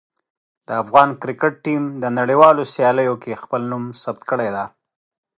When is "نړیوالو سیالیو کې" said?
2.19-3.41